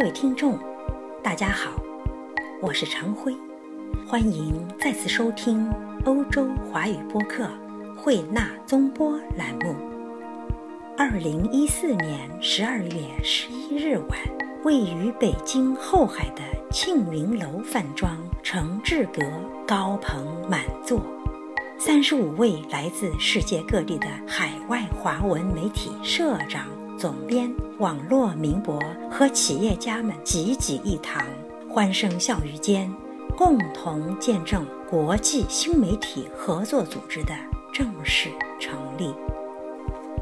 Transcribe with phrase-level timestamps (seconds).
[0.00, 0.58] 各位听众，
[1.22, 1.72] 大家好，
[2.62, 3.36] 我是常辉，
[4.08, 5.70] 欢迎再次收听
[6.06, 7.46] 欧洲华语播客
[7.94, 9.76] 慧纳综播栏目。
[10.96, 14.18] 二零一四年十二月十一日晚，
[14.64, 16.40] 位于北京后海的
[16.70, 19.20] 庆云楼饭庄承志阁
[19.66, 21.02] 高朋满座，
[21.78, 26.79] 三十五位来自世界各地的海外华文媒体社长。
[27.00, 28.78] 总编、网络名博
[29.10, 31.24] 和企业家们济济一堂，
[31.66, 32.94] 欢声笑语间，
[33.38, 37.32] 共同见证国际新媒体合作组织的
[37.72, 38.28] 正式
[38.60, 39.14] 成立。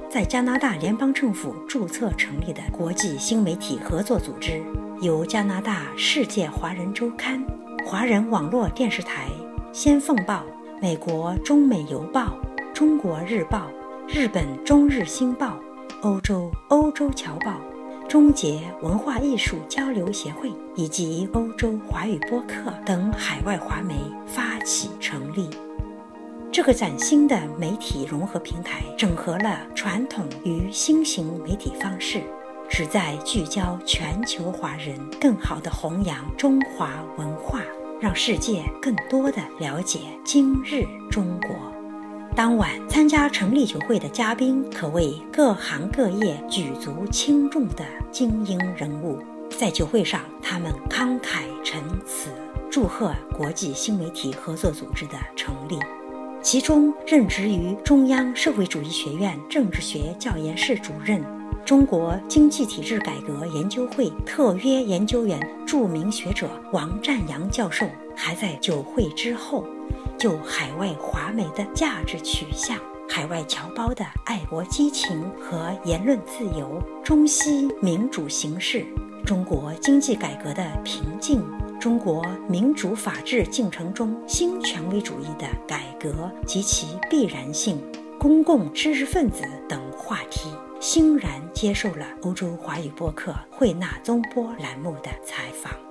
[0.08, 4.62] 在加拿大联邦政府注册成立的国际新媒体合作组织，
[5.00, 7.44] 由加拿大《世界华人周刊》、
[7.84, 9.26] 华人网络电视台、
[9.72, 10.44] 先锋报、
[10.80, 12.38] 美国中美邮报、
[12.72, 13.66] 中国日报、
[14.06, 15.58] 日本中日新报。
[16.02, 17.56] 欧洲欧洲侨报、
[18.08, 25.50] 中捷文化艺术交流协会以及欧洲华语播客等海外华媒发起成立。
[26.52, 32.22] 这个崭新的媒体融合平台，整合了传统与新型媒体方式，
[32.70, 37.60] 旨在聚焦全球华人，更好地弘扬中华文化，
[38.00, 41.56] 让世界更多地了解今日中国。
[42.38, 49.18] 当晚参加成立酒会的嘉宾可谓各行各业举足轻重的精英人物。
[49.58, 52.30] 在酒会上，他们慷慨陈词，
[52.70, 55.80] 祝贺国际新媒体合作组织的成立。
[56.40, 61.20] 其中，任职于中央社会主义学院政治学教研室主任、
[61.64, 69.64] 中国经济体制改革研究会特约研究员、著名学者王占阳教授，还在酒会之后。
[70.18, 72.76] 就海外华媒的价值取向、
[73.08, 78.84] 海外侨胞的爱国激情和言论自由、中西民主形势、
[79.24, 81.40] 中国经济改革的瓶颈、
[81.80, 87.80] 中国民主法治进程中新权威主义的改革及其必然性、
[88.18, 95.87] 公共知识分子等话题，欣然接受了欧洲华语播客慧纳综播栏目的采访。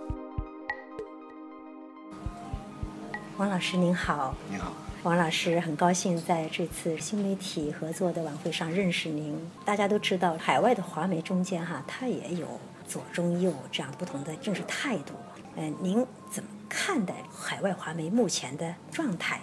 [3.37, 9.39] 王老师您好，你好，王老师，很高兴在这次新媒体合作的晚会上认识您。
[9.63, 15.13] 大家都知道，海外的华媒中间哈，它也有左中右这样不同的政治态度。
[15.55, 19.39] 嗯，您怎么看待海外华媒目前的状态？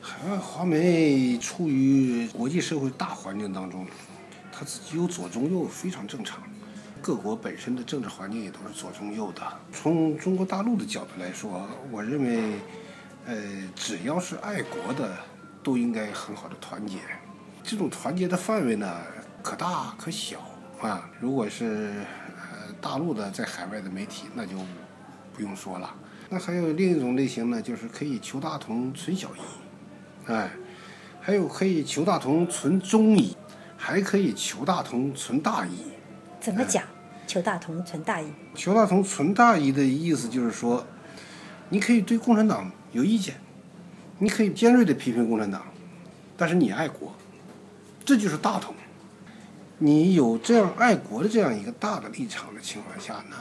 [0.00, 3.86] 海外华媒处于国际社会大环境当中，
[4.50, 6.42] 它自己有左中右非常正常。
[7.02, 9.42] 各国本身的政治环境也都是左中右的。
[9.72, 12.58] 从中国大陆的角度来说，我认为。
[13.26, 13.36] 呃，
[13.76, 15.14] 只要是爱国的，
[15.62, 16.96] 都应该很好的团结。
[17.62, 18.90] 这种团结的范围呢，
[19.42, 20.40] 可大可小
[20.80, 21.08] 啊。
[21.20, 21.92] 如果是
[22.38, 24.56] 呃大陆的在海外的媒体，那就
[25.34, 25.94] 不用说了。
[26.30, 30.50] 那还有另一种类型呢，就是可以求大同存小异，哎，
[31.20, 33.36] 还有可以求大同存中异，
[33.76, 35.84] 还可以求大同存大异。
[36.40, 36.82] 怎么讲？
[37.26, 38.26] 求大同存大异？
[38.54, 40.84] 求大同存大异的意思就是说，
[41.68, 42.70] 你可以对共产党。
[42.92, 43.36] 有意见，
[44.18, 45.64] 你可以尖锐的批评共产党，
[46.36, 47.14] 但是你爱国，
[48.04, 48.74] 这就是大同。
[49.78, 53.36] 你有这样爱国的这样一个大的立场的情况下呢，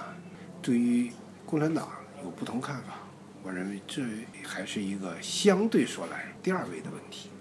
[0.61, 1.11] 对于
[1.47, 1.89] 共产党
[2.23, 2.99] 有不同看法，
[3.41, 4.03] 我认为这
[4.47, 7.31] 还是一个相对说来第二位的问题。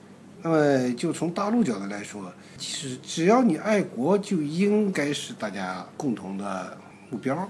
[0.43, 6.78] 那么就从大陆角度来说，其实只要你爱国，就应该是大家共同的
[7.10, 7.49] 目标，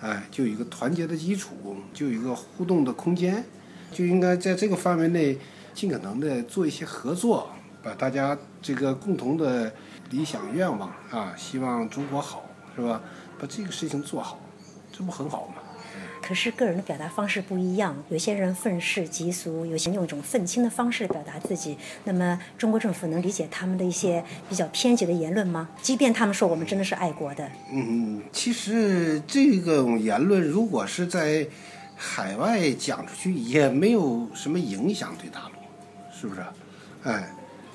[0.00, 3.44] 哎，就有一个团结的基础，就有一个互动的空间。
[3.92, 5.36] 就应该在这个范围内
[5.74, 7.50] 尽可能的做一些合作，
[7.82, 9.72] 把大家这个共同的
[10.10, 12.44] 理想愿望啊，希望中国好，
[12.76, 13.02] 是吧？
[13.40, 14.38] 把这个事情做好，
[14.92, 15.54] 这不很好吗？
[16.22, 21.76] 可是个人的表达方式不一样，有些人愤世嫉俗，有些人用一种愤青的方式表达自己。
[22.04, 25.68] 那么中国政府能理解他们的一些比较偏激的言论吗？
[25.82, 27.50] 即便他们说我们真的是爱国的。
[27.72, 31.46] 嗯，其实这种言论如果是在。
[32.02, 36.40] 海外讲出去也没有什么影响，对大陆，是不是？
[37.02, 37.30] 哎，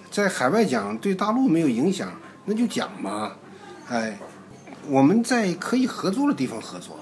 [0.09, 2.12] 在海外讲对大陆没有影响，
[2.45, 3.33] 那就讲嘛。
[3.88, 4.18] 哎，
[4.88, 6.98] 我们在可以合作的地方合作。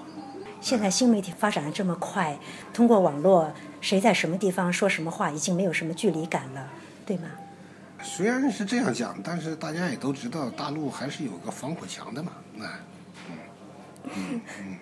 [0.63, 2.39] 现在新媒体发展的这么快，
[2.73, 3.51] 通过网络，
[3.81, 6.69] 谁在什么地方说什么话，已经没有什么距离感了，
[7.05, 7.27] 对吗？
[8.01, 12.31] 虽然是这样讲，但是大家也都知道，大陆还是有个防火墙的嘛。
[12.61, 12.67] 哎，
[14.05, 14.77] 嗯嗯嗯。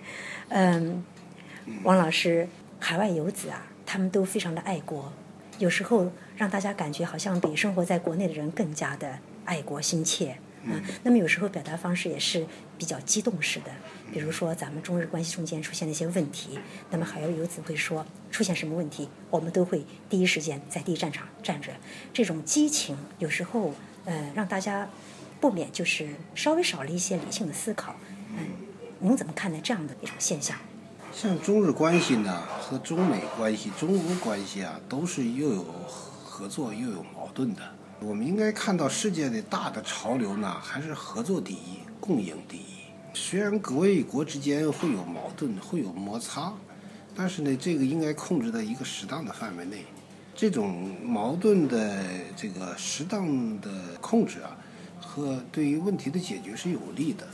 [0.50, 1.04] 嗯。
[1.84, 2.48] 王老师，
[2.80, 5.12] 海外游子啊，他们都非常的爱国，
[5.58, 10.38] 有时候让大家感觉好像比生活在国内的人更加的爱国心切。
[10.64, 12.46] 嗯，那么有时候表达方式也是
[12.78, 13.72] 比较激动式的。
[14.14, 16.60] 比如说咱们中日关系中间出现了一些问题，
[16.90, 21.72] 那么海外游子会说出现什么问题，我们都会第一时间在第一战场站着。
[22.14, 23.74] 这种激情有时候
[24.06, 24.90] 呃让大家
[25.40, 27.96] 不免就是稍微少了一些理性的思考。
[28.38, 28.48] 嗯，
[29.00, 30.58] 您怎么看待这样的一种现象？
[31.14, 37.62] 像中日关系呢和中美关系、中俄关系啊，都是又有合作又有矛盾的。
[38.04, 42.64] 我们应该看到世界的大的潮流呢，还是合作第一，共赢第一。
[43.14, 46.52] 虽然国与国之间会有矛盾，会有摩擦，
[47.16, 49.86] 但是呢，这个应该控制在一个适当的范围内。
[50.34, 52.04] 这种矛盾的
[52.36, 53.70] 这个适当的
[54.02, 54.58] 控制啊，
[55.00, 57.28] 和对于问题的解决是有利的。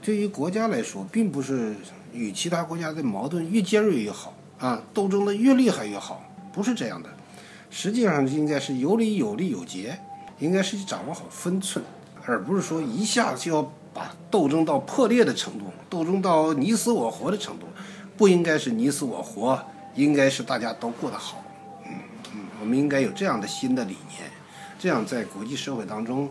[0.00, 1.76] 对于国家来说，并不是
[2.14, 7.10] 与其他国家的矛盾越尖锐越好啊，斗争的越厉害越好，不是这样的。
[7.68, 9.98] 实际上应该是有理有利有节，
[10.38, 11.84] 应该是掌握好分寸，
[12.26, 13.72] 而不是说一下子就要。
[13.94, 17.68] 把斗争到破裂的程度，斗争到你死我活的程度，
[18.16, 19.64] 不应该是你死我活，
[19.94, 21.44] 应该是大家都过得好。
[21.86, 21.92] 嗯
[22.32, 24.28] 嗯，我们应该有这样的新的理念，
[24.80, 26.28] 这样在国际社会当中，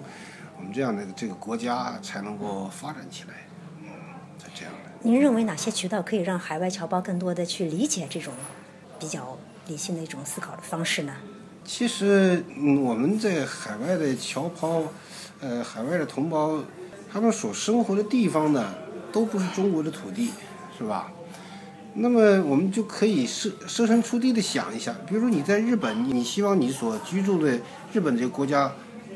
[0.58, 3.36] 我们这样的这个国家才能够发展起来。
[3.80, 3.88] 嗯，
[4.38, 4.92] 是这样的。
[5.02, 8.34] 您认为哪些渠道可以让海外侨胞更多的去理解这种
[9.00, 11.14] 比较理性的一种思考的方式呢？
[11.66, 12.44] 其实，
[12.84, 14.84] 我们在海外的侨胞，
[15.40, 16.60] 呃，海外的同胞。
[17.12, 18.74] 他们所生活的地方呢，
[19.12, 20.32] 都不是中国的土地，
[20.78, 21.12] 是吧？
[21.94, 27.60] 那么我们就可以设设身处地的想一下，比如说你在日本，你希望你所居住的
[27.94, 28.72] 日本这个国家，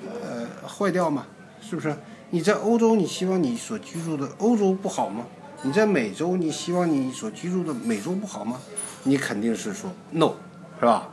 [0.06, 1.26] 呃，坏掉吗？
[1.60, 1.96] 是不是？
[2.30, 5.26] 你在欧洲，你希望你所居住的欧洲不好吗？
[5.64, 8.62] 你在美洲，你希望你所居住的美洲不好吗？
[9.04, 10.34] 你肯定是说 no，
[10.80, 11.10] 是吧？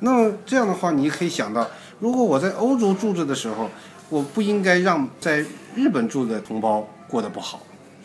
[0.00, 3.70] 那么这样的话，你可以想到，如果我在欧洲住着的时候，
[4.08, 5.44] 我不应该让在
[5.74, 7.60] 日本住的同胞过得不好，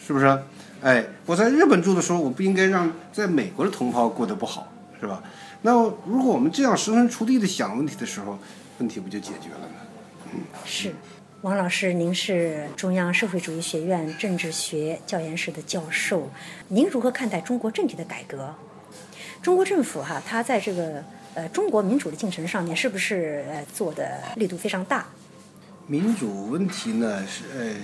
[0.06, 0.44] 是不是？
[0.82, 4.68] 哎，我在日本住的时候，我不应该让在美国的同胞过得不好，
[5.00, 5.22] 是吧？
[5.62, 5.74] 那
[6.06, 8.40] 如果我们这样设身处地的想问题的时候，
[8.80, 9.76] 问题不就解决了吗？
[10.34, 10.96] 嗯，是。
[11.42, 16.30] 王老师，您是中央社会主义学院政治学教研室的教授，
[16.68, 18.54] 您如何看待中国政体的改革？
[19.42, 25.06] 中国政府哈，它在这个呃中国民主的进程上面，是不是呃做的力度非常大？
[25.88, 27.76] 民主问题呢是呃，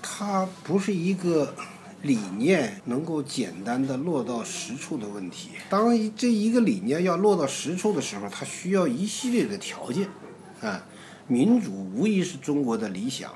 [0.00, 1.54] 它不是一个
[2.02, 5.50] 理念能够简单的落到实处的问题。
[5.68, 10.08] 当这一个理念要落到实处的时候，它需要一系列的条件
[10.60, 10.84] 啊。
[11.26, 13.32] 民主无疑是中国的理想，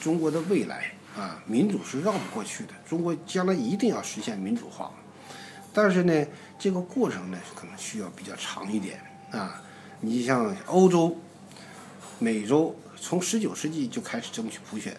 [0.00, 2.70] 中国的未来啊，民主是绕不过去的。
[2.88, 4.88] 中国将来一定要实现民主化，
[5.78, 6.26] 但是呢，
[6.58, 9.62] 这个过程呢可能需要比较长一点啊。
[10.00, 11.16] 你像欧洲、
[12.18, 12.74] 美洲。
[13.00, 14.92] 从十九世纪就开始争取普选，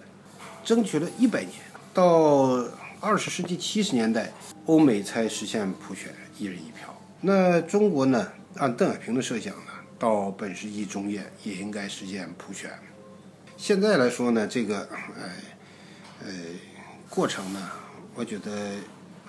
[0.63, 1.51] 争取了一百年，
[1.93, 2.65] 到
[3.01, 4.31] 二十世纪七十年代，
[4.67, 6.95] 欧美才实现普选，一人一票。
[7.19, 8.31] 那中国呢？
[8.55, 12.71] 按邓小平的设想呢，到本世纪中叶也应该实现普选。
[13.57, 14.87] 现在来说呢，这个，
[15.19, 15.29] 呃，
[16.25, 16.31] 呃，
[17.09, 17.69] 过程呢，
[18.15, 18.75] 我觉得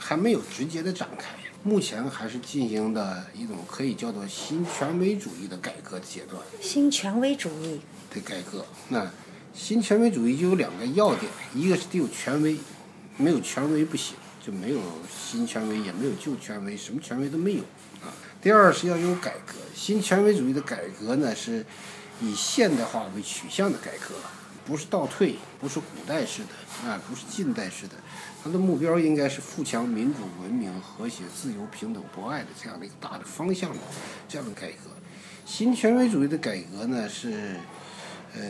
[0.00, 1.28] 还没有直接的展开，
[1.62, 6.42] 目前还是进行的一种可以叫做新权威主义的改革的阶段。
[6.60, 7.80] 新权威主义。
[8.12, 9.08] 的改革，那
[9.54, 12.56] 新权威主义就有两个要点，一个是得有权威，
[13.16, 17.60] 没有权威不行，就没有新权威，也没有旧权威，什么权威都没有
[18.02, 18.10] 啊。
[18.42, 21.64] 第二是要有改革，新权威主义的改革呢，是
[22.20, 24.16] 以现代化为取向的改革，
[24.66, 27.94] 不是倒退，不是古代式的啊，不是近代式的，
[28.42, 33.78] 它的目标应该是富强、民主、文明、和谐、自由、平等、博爱的这样的一个大的方向的
[34.28, 34.90] 这样的改革。
[35.44, 37.56] 新权威主义的改革呢是。
[38.32, 38.40] 呃，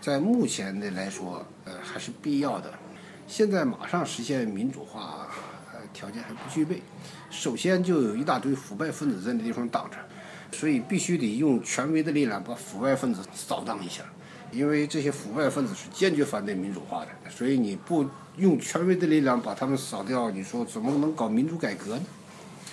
[0.00, 2.72] 在目前的来说，呃，还是必要的。
[3.26, 5.28] 现在马上实现民主化，
[5.70, 6.82] 呃，条件还不具备。
[7.28, 9.98] 首先就有一大堆腐败分子在那地方挡着，
[10.56, 14.02] 所以必须得用权威的力量把腐败分子扫荡一下。
[14.50, 22.02] 因为这些腐败分子是坚决反对民主化的，所以你不用权威的力量把他们扫掉，你说怎么能搞民主改革呢？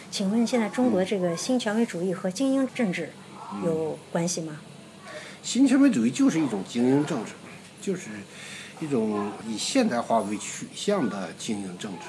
[0.10, 3.10] 请问现在中国这个新权威主义和精英政治
[3.63, 4.58] 有关系吗？
[5.44, 7.32] 新权威主义就是一种精英政治，
[7.82, 8.10] 就是
[8.79, 12.08] 一种以现代化为取向的精英政治。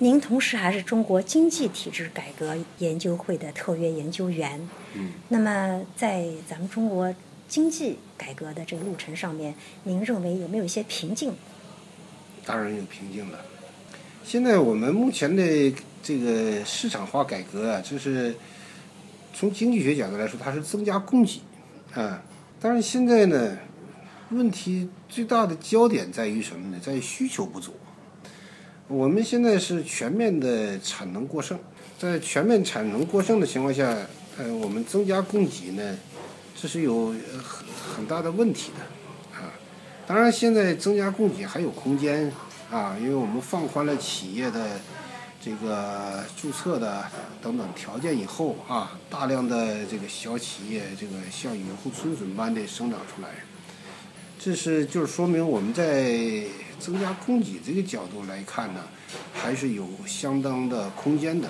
[0.00, 4.68] 您同时还是中国经济体制改革研究会的特约研究员。
[4.94, 5.10] 嗯。
[5.28, 7.12] 那么，在咱们中国
[7.48, 11.32] 经济改革的这个路程上面，您认为有没有一些瓶颈？
[12.44, 13.40] 当然有瓶颈了。
[14.24, 18.34] 现在我们目前的这个市场化改革啊，就是。
[19.34, 21.40] 从经济学角度来说，它是增加供给，
[21.94, 22.20] 啊，
[22.58, 23.56] 但是现在呢，
[24.30, 26.80] 问题最大的焦点在于什么呢？
[26.82, 27.72] 在于需求不足。
[28.88, 31.56] 我们现在是全面的产能过剩，
[31.96, 33.96] 在全面产能过剩的情况下，
[34.38, 35.96] 呃，我们增加供给呢，
[36.60, 39.52] 这是有很很大的问题的，啊，
[40.06, 42.32] 当然现在增加供给还有空间，
[42.70, 44.80] 啊，因为我们放宽了企业的
[45.40, 47.04] 这个注册的
[47.40, 53.28] 等等条件以后，啊，大量的这个小企业这个像雨后春笋般的生长出来，
[54.38, 56.44] 这是就是说明我们在。
[56.78, 58.80] 增加供给这个角度来看呢，
[59.34, 61.48] 还是有相当的空间的。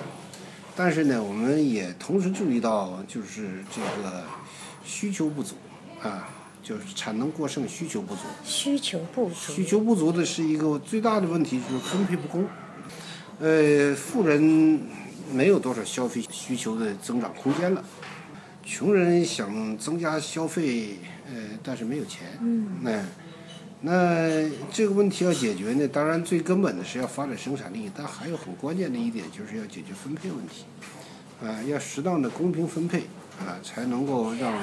[0.75, 4.23] 但是呢，我们也同时注意到，就是这个
[4.83, 5.55] 需求不足
[6.01, 6.29] 啊，
[6.63, 8.21] 就是产能过剩，需求不足。
[8.43, 9.53] 需求不足。
[9.53, 12.47] 需求不足的是一个最大的问题，就是分配不公。
[13.39, 14.81] 呃，富人
[15.31, 17.83] 没有多少消费需求的增长空间了，
[18.63, 22.27] 穷人想增加消费，呃，但是没有钱。
[22.41, 22.77] 嗯。
[22.81, 23.03] 那。
[23.81, 24.27] 那
[24.73, 30.65] 这个问题要解决呢，当然最根本的是要发展生产力，但还有很关键的一点就是要解决分配问题，
[31.41, 33.03] 啊，要适当的公平分配，
[33.39, 34.53] 啊，才能够让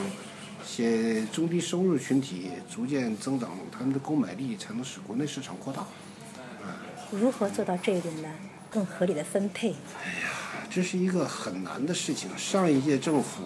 [0.64, 6.76] 些中低收入群体逐渐增长他们的购买力，才能使国内市场扩大，啊。
[7.10, 8.28] 如何做到这一点呢？
[8.70, 9.70] 更合理的分配？
[10.02, 12.28] 哎呀，这是一个很难的事情。
[12.36, 13.44] 上一届政府，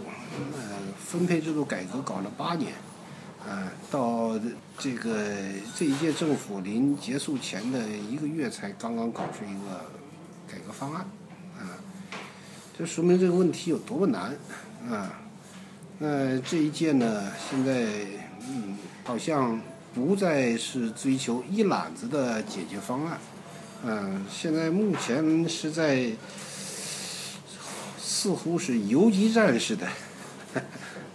[0.55, 0.61] 呃，
[0.99, 2.73] 分配制度改革搞了八年。
[3.49, 4.39] 嗯，到
[4.79, 5.25] 这个
[5.75, 9.85] 这一届政府临结束前的一个月，才刚刚搞出一个
[10.47, 11.07] 改革方案，
[11.59, 11.79] 啊，
[12.77, 14.37] 这说明这个问题有多么难，
[14.89, 15.21] 啊，
[15.99, 17.87] 那这一届呢，现在
[18.49, 19.61] 嗯，好像
[19.95, 23.19] 不再是追求一揽子的解决方案，
[23.85, 26.11] 嗯，现在目前是在
[27.99, 29.87] 似乎是游击战似的。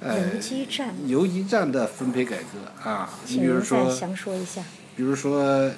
[0.01, 4.61] 游击战，游击战的分配改革啊，你比如说，详说一下。
[4.95, 5.71] 比如说，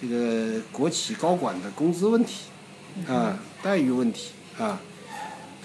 [0.00, 2.44] 这个国企高管的工资问题，
[3.06, 4.80] 啊，待遇问题啊，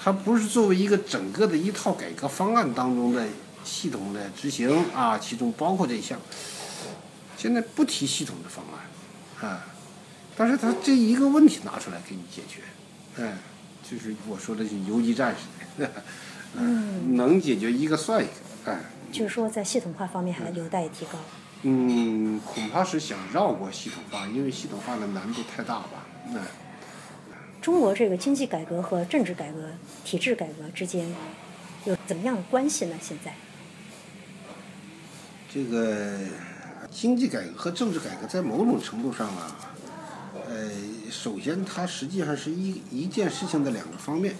[0.07, 3.27] 它不是作为一个整个的一套改革方案当中的
[3.65, 6.17] 系统的执行啊，其中包括这一项。
[7.35, 9.65] 现在不提系统的方案，啊，
[10.37, 12.61] 但是他这一个问题拿出来给你解决，
[13.17, 13.37] 嗯，
[13.83, 15.91] 就是我说的是游击战似的。
[16.55, 18.79] 嗯，能解决一个算一个，哎。
[19.11, 21.19] 就是说，在系统化方面还有待提高。
[21.63, 26.05] 嗯，恐怕是想绕过系统化，因为系统化的难度太大吧？
[26.31, 26.39] 那。
[27.67, 29.69] 中国这个经济改革和政治改革、
[30.05, 31.05] 体制改革之间
[31.83, 32.95] 有怎么样的关系呢？
[33.01, 33.33] 现在？
[35.53, 36.17] 这个
[36.89, 39.59] 经济改革和政治改革在某种程度上啊，
[40.49, 40.71] 呃，
[41.11, 44.33] 首先它实际上是一一件事情的两个方面。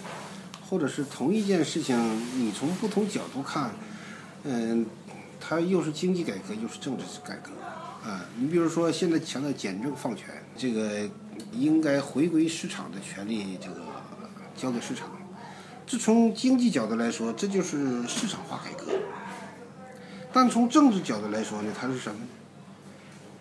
[0.70, 1.98] 或者是同一件事情，
[2.38, 3.72] 你从不同角度看，
[4.44, 4.86] 嗯，
[5.38, 7.50] 它又是经济改革，又是政治改革，
[8.08, 11.08] 啊，你比如说现在强调简政放权，这个
[11.52, 13.80] 应该回归市场的权利，这个
[14.56, 15.10] 交给市场。
[15.86, 18.92] 这从经济角度来说，这就是市场化改革。
[20.32, 22.20] 但从政治角度来说呢，它是什么？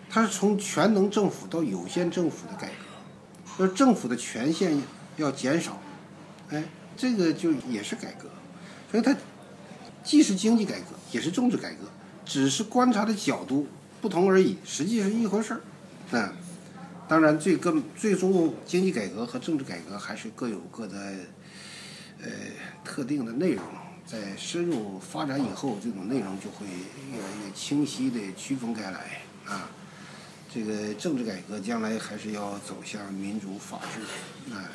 [0.09, 4.81] 它是从全能政府到有限政府的改革，而政府的权限
[5.17, 5.79] 要减少，
[6.49, 6.63] 哎。
[6.99, 8.27] 这个就也是改革，
[8.89, 9.15] 所以它
[10.03, 11.81] 既是经济改革，也是政治改革，
[12.25, 13.67] 只是观察的角度
[14.01, 15.61] 不同而已，实际是一回事儿。
[16.09, 16.33] 嗯，
[17.07, 20.95] 当然最根最终经济改革和政治改革还是各有各的
[22.21, 22.29] 呃
[22.83, 23.63] 特定的内容，
[24.05, 26.65] 在深入发展以后，这种内容就会
[27.11, 29.69] 越来越清晰地区分开来啊。
[30.53, 34.69] 这个政治改革将来还是要走向民主法治啊。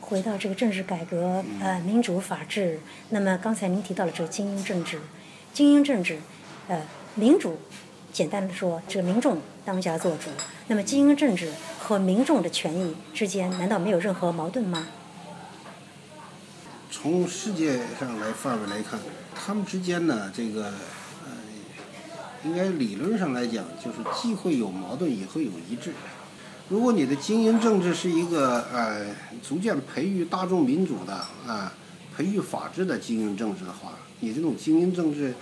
[0.00, 2.80] 回到这个政治改革，呃，民主法治。
[3.10, 5.00] 那么刚才您提到了这个精英政治，
[5.52, 6.18] 精英政治，
[6.66, 6.82] 呃，
[7.14, 7.58] 民主，
[8.12, 10.28] 简单的说，这个民众当家作主。
[10.68, 11.50] 那么精英政治
[11.80, 14.86] 和民众的权益之间，难道没有任何矛盾吗？
[16.90, 19.00] 从世界上来范围来看，
[19.34, 20.64] 他们之间呢，这个，
[21.24, 21.32] 呃，
[22.44, 25.92] 应该理论上来讲，就是既会有矛盾，也会有一致。
[26.68, 29.06] 如果你的精英政治是一个呃
[29.42, 31.14] 逐渐培育大众民主的
[31.46, 31.72] 啊，
[32.14, 35.34] 培育法治的精英政治的话，你这种精英政治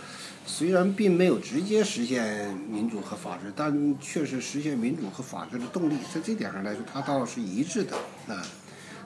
[0.46, 5.96] 虽然并没有直接实现民主和法治，但确实实现民主和法治的动力。
[6.12, 8.42] 在这点上来说，它倒是一致的啊。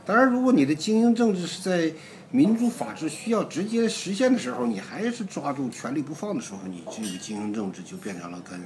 [0.06, 1.92] 当然，如果你的精英政治是在
[2.30, 8.60] 民主法治需要直接实现的时候，你还是抓住权力不放的时候，你这个精英政治就变成了跟。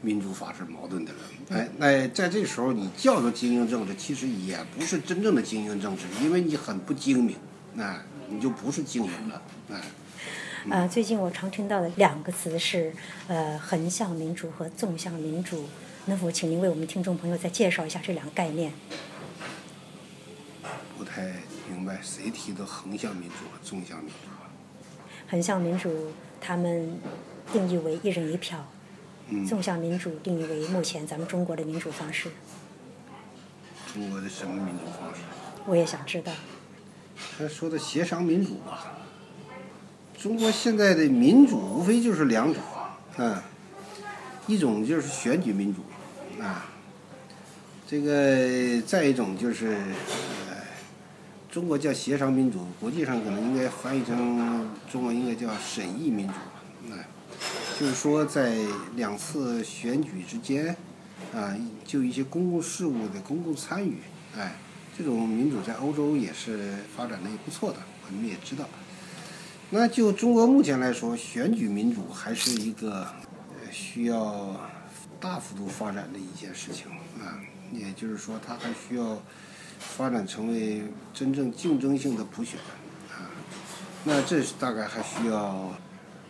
[0.00, 7.36] 民主法治矛盾的了，哎，那在这时候你叫做精英政治，其实也不是真正的精英政治，因为你很不精明，
[7.76, 8.00] 啊
[8.30, 9.82] 你就不是精英了，啊。
[10.70, 12.92] 啊，最近我常听到的两个词是，
[13.26, 15.64] 呃，横向民主和纵向民主。
[16.04, 18.72] 能否请您为我们听众朋友再介绍一下这两个概念？
[20.96, 21.32] 不太
[21.70, 24.48] 明白谁提的横向民主和纵向民主啊？
[25.30, 26.98] 横向民主，他们
[27.50, 28.58] 定义为一人一票；
[29.28, 32.30] 嗯，纵向民主定义为目前咱们中国的民主方式。
[33.94, 35.22] 中国的什么民主方式？
[35.66, 36.32] 我也想知道。
[37.38, 38.98] 他说的协商民主吧，
[40.20, 42.60] 中国现在的民主无非就是两种，
[43.18, 43.44] 啊，
[44.48, 45.80] 一种就是选举民主，
[46.42, 46.66] 啊，
[47.86, 49.76] 这个再一种就是，
[50.50, 50.56] 呃，
[51.48, 56.32] 中国叫协商民主，国际上可能应该翻译成中文应该叫审议民主，
[56.92, 56.98] 啊，
[57.78, 58.56] 就是说在
[58.96, 60.74] 两次选举之间，
[61.32, 61.54] 啊，
[61.86, 63.98] 就一些公共事务的公共参与，
[64.36, 64.56] 哎。
[64.98, 68.68] 这种民主在欧洲也是发展的也不错的，我们也知道。
[69.70, 74.56] 那就中国目前来说，选举民主还是一个呃需要
[75.20, 76.86] 大幅度发展的一件事情
[77.20, 77.36] 啊。
[77.70, 79.20] 也就是说，它还需要
[79.78, 82.58] 发展成为真正竞争性的普选
[83.10, 83.28] 啊。
[84.04, 85.74] 那这是大概还需要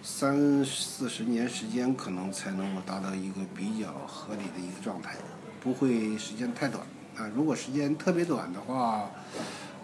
[0.02, 5.14] 三四十年时间，可能才能够达到一个比较合理的一个状态，
[5.60, 6.84] 不会时间太短。
[7.16, 9.08] 啊，如果时间特别短的话，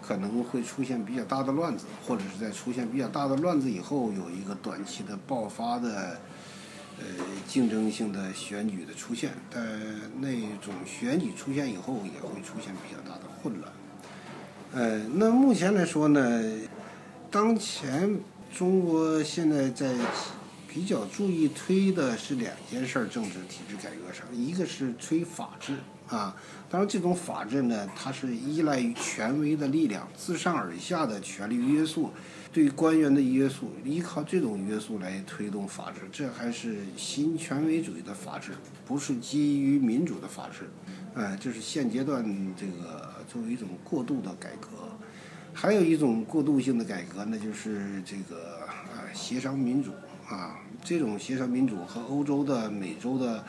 [0.05, 6.19] 可能会出现比较大的乱子，或者是在出现比较大的乱子以后，有一个短期的爆发的，
[6.99, 7.05] 呃，
[7.47, 9.31] 竞争性的选举的出现。
[9.49, 9.63] 但
[10.19, 10.29] 那
[10.61, 13.73] 种选举出现以后，也会出现比较大的混乱。
[14.73, 16.41] 呃，那目前来说呢，
[17.31, 18.19] 当前
[18.53, 19.91] 中国现在在
[20.75, 25.77] 比较注意推的是两件事儿，政治体制改革上，一个是推法治。
[26.09, 26.35] 啊，
[26.69, 32.11] 当然，这种法治呢，它是依赖于权威的力量，自上而下的权力约束，
[32.51, 38.51] 对官员的约束，依靠这种约束来推动法治，这还是新权威主义的法治，
[38.85, 40.69] 不是基于民主的法治。
[41.15, 42.21] 哎，这是现阶段
[42.57, 44.67] 这个作为一种过渡的改革。
[45.53, 49.91] 还有一种过渡性的改革呢，就是这个啊，协商民主
[50.27, 53.43] 啊，这种协商民主和欧洲的、美洲的。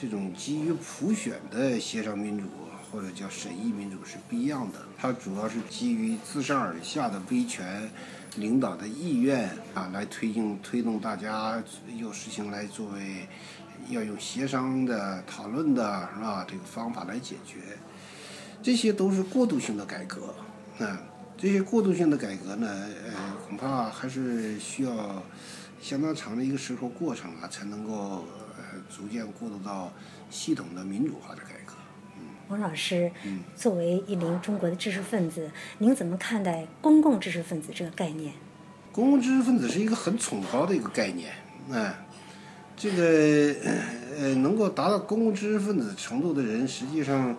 [0.00, 2.44] 这种基于普选的协商民主
[2.88, 7.90] 或者叫审议民主是不一样的，它主要是基于自上而下的威权
[8.36, 11.60] 领导的意愿啊，来推进推动大家
[11.96, 13.26] 有事情来作为
[13.88, 16.46] 要用协商的讨论的是吧？
[16.48, 17.58] 这个方法来解决，
[18.62, 20.32] 这些都是过渡性的改革
[20.78, 20.96] 啊。
[21.36, 22.68] 这些过渡性的改革呢，
[23.04, 23.12] 呃，
[23.48, 25.20] 恐怕还是需要
[25.80, 28.24] 相当长的一个时候过程啊，才能够
[28.56, 28.64] 呃。
[28.88, 29.92] 逐渐过渡到
[30.30, 31.74] 系统的民主化的改革。
[32.48, 33.12] 王老师，
[33.54, 38.32] 作为一名中国的知识分子，您怎么看待公共知识分子这个概念？
[38.90, 41.30] 公共知识分子是一个很崇高的一个概念，
[41.70, 41.94] 哎，
[42.74, 43.54] 这个
[44.16, 47.36] 呃，能够达到公共知识分子程度的人，实际上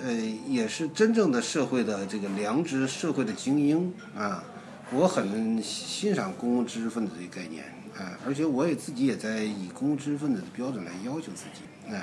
[0.00, 0.14] 呃，
[0.46, 4.44] 也是真正的社会的这个良知、社会的精英啊。
[4.92, 7.64] 我很欣赏公共知识分子的概念。
[7.96, 11.90] 啊，而且我也自己也在以公共知识分子的标准来要求自己。
[11.90, 11.96] 啊，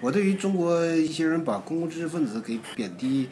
[0.00, 3.28] 我对于中国一些人把公共知识分子给贬低，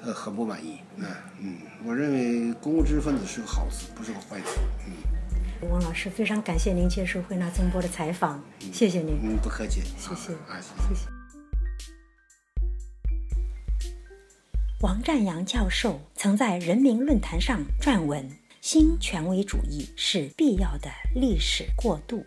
[0.00, 0.78] 呃，很不满意。
[1.00, 4.60] 啊，嗯，我认为公共知识分子是个好词，不是个坏词。
[4.86, 8.40] 嗯，王老师，非常感谢您接受汇纳综播的采访，
[8.72, 9.18] 谢谢您。
[9.20, 9.80] 嗯，不客气。
[9.98, 10.32] 谢谢。
[10.48, 11.19] 啊，谢谢。
[14.82, 18.26] 王占阳教授曾在人民论坛上撰文。
[18.62, 22.24] 新权威主义是必要的历史过渡。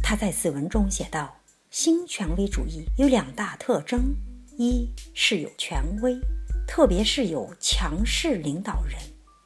[0.00, 1.36] 他在此文中写道
[1.70, 4.14] ：“新权威主义有两大特征：
[4.56, 6.16] 一是有权威，
[6.68, 9.00] 特别是有强势领导人；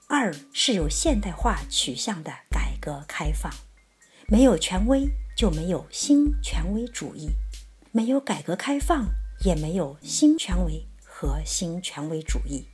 [0.06, 3.50] 二是有现代化取向的改革开放。
[4.28, 7.30] 没有权威，就没有新权威主义；
[7.92, 9.06] 没有改革开放，
[9.42, 10.86] 也没有新权威
[11.22, 12.66] 和新权威主义。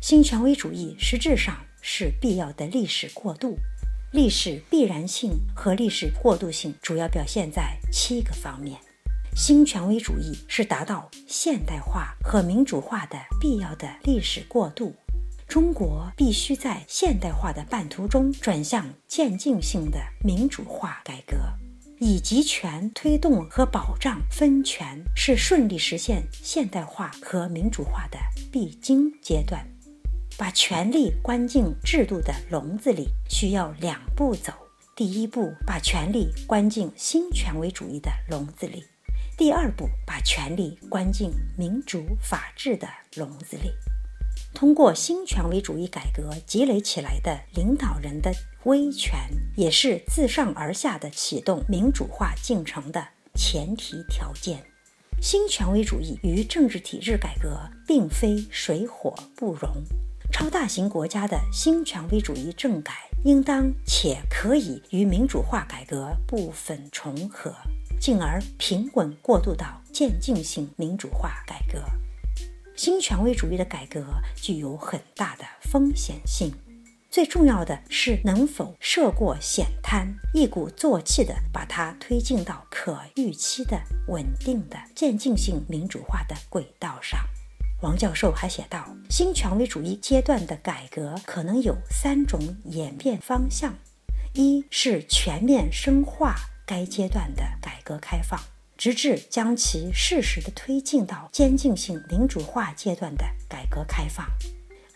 [0.00, 3.56] 新权威主义实质上。”是必要的历史过渡，
[4.12, 8.78] 历史必然性和历史过渡性主要表现在七个方面。
[9.36, 14.92] 新权威主义是达到现代化和民主化的必要的历史过渡。
[15.46, 21.36] 中国必须在现代化的半途中转向渐进性的民主化改革，
[22.00, 28.18] 以集权推动和保障分权，是顺利实现现代化和民主化的
[28.52, 29.66] 必经阶段。
[30.36, 34.52] 把权力关进制度的笼子里，需要两步走。
[34.94, 38.80] 第一步，把权力关进新权威主义的笼子里；
[39.36, 43.72] 第二步，把权力关进民主法治的笼子里。
[44.54, 48.32] 通过新权威主义改革积累起来的领导人的
[48.64, 49.16] 威权，
[49.56, 54.64] 也是自上而下的启动民主化进程的前提条件。
[55.20, 59.70] 新权威主义与政治体制改革并非水火不容。
[60.30, 62.92] 超大型国家的新权威主义政改，
[63.24, 67.54] 应当且可以与民主化改革部分重合，
[68.00, 71.80] 进而平稳过渡到渐进性民主化改革。
[72.78, 76.54] 新权威主义的改革具有很大的风险性，
[77.10, 87.18] 最重要的是能否涉过险滩，一鼓作气地把它推进到可预期的稳定的渐进性民主化的轨道上。
[87.82, 93.74] 王教授还写道，新权威主义阶段的改革可能有三种演变方向：
[94.34, 98.40] 一是全面深化该阶段的改革开放，
[98.78, 104.24] 直至将其适时地推进到渐进性民主化阶段的改革开放；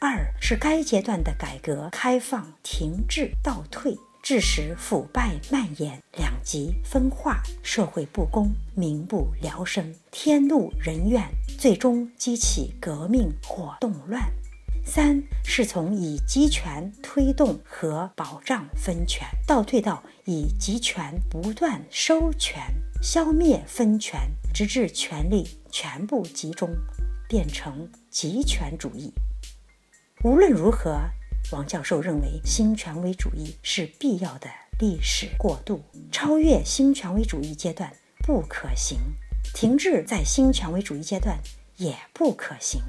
[0.00, 3.98] 二是该阶段的改革开放停滞倒退。
[4.22, 11.24] 致使腐败蔓延、两极分化、社会不公、民不聊生、天怒人怨，
[11.58, 14.32] 最终激起革命或动乱。
[14.84, 22.62] 三是从以集权推动和保障分权，倒退到以集权不断收权、
[23.02, 26.72] 消灭分权，直至权力全部集中，
[27.28, 29.12] 变成集权主义。
[30.22, 31.00] 无论如何。
[31.50, 37.92] 王教授认为，新权威主义是必要的历史过渡，超越新权威主义阶段
[38.24, 38.96] 不可行，
[39.52, 41.36] 停滞在新权威主义阶段
[41.76, 42.80] 也不可行。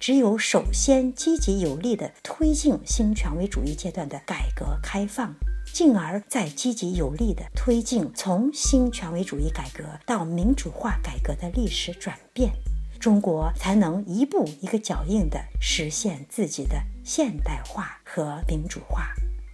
[0.00, 5.34] 只有首先积极有力地推进新权威主义阶段的改革开放，
[5.74, 12.50] 进而再积极有力地推进从新权威主义改革到民主化改革的历史转变。
[12.98, 19.12] 中国才能一步一个脚印地实现自己的现代化和民主化，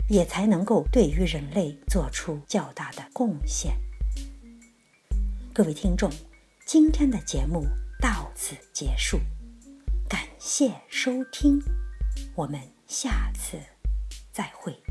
[0.08, 3.76] 也才能够对于人类做出较大的贡献。
[5.52, 6.08] 各位听众，
[6.64, 7.66] 今天的节目
[8.00, 9.18] 到此结束，
[10.08, 11.60] 感谢收听，
[12.36, 13.60] 我们下次
[14.32, 14.85] 再会。